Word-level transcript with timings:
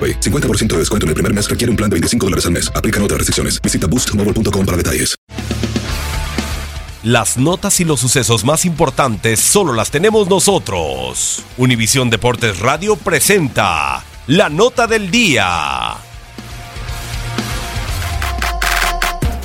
AroPay. 0.00 0.20
50% 0.20 0.68
de 0.68 0.78
descuento 0.78 1.04
en 1.04 1.08
el 1.08 1.14
primer 1.14 1.34
mes 1.34 1.50
requiere 1.50 1.70
un 1.70 1.76
plan 1.76 1.90
de 1.90 1.94
25 1.94 2.26
dólares 2.26 2.46
al 2.46 2.52
mes. 2.52 2.72
Aplican 2.74 3.02
otras 3.02 3.18
restricciones. 3.18 3.60
Visita 3.60 3.86
boostmobile.com 3.86 4.64
para 4.64 4.76
detalles. 4.78 5.16
Las 7.02 7.38
notas 7.38 7.80
y 7.80 7.84
los 7.86 7.98
sucesos 7.98 8.44
más 8.44 8.66
importantes 8.66 9.40
solo 9.40 9.72
las 9.72 9.90
tenemos 9.90 10.28
nosotros. 10.28 11.42
Univisión 11.56 12.10
Deportes 12.10 12.58
Radio 12.58 12.94
presenta 12.94 14.04
la 14.26 14.50
nota 14.50 14.86
del 14.86 15.10
día. 15.10 15.94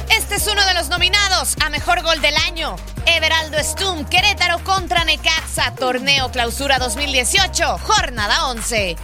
Este 0.09 0.35
es 0.35 0.47
uno 0.51 0.65
de 0.65 0.73
los 0.73 0.89
nominados 0.89 1.55
a 1.63 1.69
Mejor 1.69 2.03
Gol 2.03 2.19
del 2.19 2.35
Año. 2.45 2.75
Everaldo 3.05 3.57
Stum, 3.63 4.03
Querétaro 4.03 4.61
contra 4.65 5.05
Necaxa, 5.05 5.73
Torneo 5.75 6.29
Clausura 6.31 6.77
2018, 6.77 7.77
Jornada 7.77 8.47
11. 8.47 8.97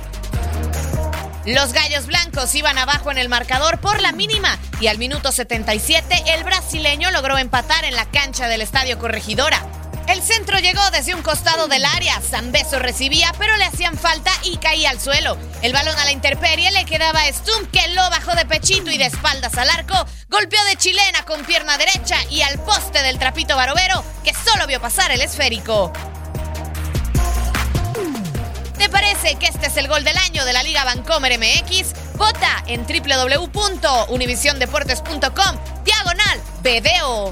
Los 1.45 1.73
Gallos 1.73 2.05
Blancos 2.05 2.53
iban 2.53 2.77
abajo 2.77 3.09
en 3.09 3.17
el 3.17 3.27
marcador 3.27 3.79
por 3.79 3.99
la 3.99 4.11
mínima 4.11 4.59
y 4.79 4.87
al 4.87 4.99
minuto 4.99 5.31
77 5.31 6.23
el 6.27 6.43
brasileño 6.43 7.09
logró 7.09 7.39
empatar 7.39 7.83
en 7.83 7.95
la 7.95 8.05
cancha 8.05 8.47
del 8.47 8.61
Estadio 8.61 8.99
Corregidora. 8.99 9.65
El 10.07 10.21
centro 10.21 10.59
llegó 10.59 10.81
desde 10.91 11.15
un 11.15 11.23
costado 11.23 11.67
del 11.67 11.83
área, 11.83 12.19
Zambeso 12.21 12.77
recibía 12.77 13.33
pero 13.39 13.57
le 13.57 13.65
hacían 13.65 13.97
falta 13.97 14.31
y 14.43 14.57
caía 14.57 14.91
al 14.91 14.99
suelo. 14.99 15.35
El 15.63 15.73
balón 15.73 15.97
a 15.97 16.05
la 16.05 16.11
intemperie 16.11 16.69
le 16.71 16.85
quedaba 16.85 17.21
a 17.21 17.33
Stum 17.33 17.65
que 17.71 17.87
lo 17.87 18.07
bajó 18.11 18.35
de 18.35 18.45
pechito 18.45 18.91
y 18.91 18.99
de 18.99 19.05
espaldas 19.05 19.57
al 19.57 19.69
arco, 19.71 19.95
golpeó 20.29 20.63
de 20.65 20.75
chilena 20.75 21.23
con 21.25 21.43
pierna 21.45 21.75
derecha 21.79 22.17
y 22.29 22.43
al 22.43 22.59
poste 22.59 23.01
del 23.01 23.17
trapito 23.17 23.55
barovero 23.55 24.03
que 24.23 24.33
solo 24.33 24.67
vio 24.67 24.79
pasar 24.79 25.11
el 25.11 25.21
esférico. 25.21 25.91
¿Te 28.81 28.89
parece 28.89 29.35
que 29.35 29.45
este 29.45 29.67
es 29.67 29.77
el 29.77 29.87
gol 29.87 30.03
del 30.03 30.17
año 30.17 30.43
de 30.43 30.51
la 30.53 30.63
Liga 30.63 30.83
Vancomer 30.83 31.37
MX? 31.37 32.17
Vota 32.17 32.63
en 32.65 32.83
www.univisiondeportes.com 32.83 35.55
diagonal 35.85 36.41
video. 36.63 37.31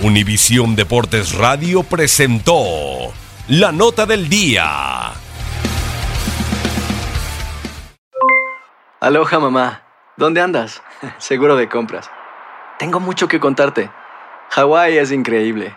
Univisión 0.00 0.74
Deportes 0.74 1.34
Radio 1.34 1.84
presentó 1.84 3.12
la 3.46 3.70
nota 3.70 4.06
del 4.06 4.28
día. 4.28 5.12
Aloha 8.98 9.38
mamá. 9.38 9.82
¿Dónde 10.16 10.40
andas? 10.40 10.82
Seguro 11.18 11.54
de 11.54 11.68
compras. 11.68 12.10
Tengo 12.80 12.98
mucho 12.98 13.28
que 13.28 13.38
contarte. 13.38 13.88
Hawái 14.50 14.98
es 14.98 15.12
increíble. 15.12 15.76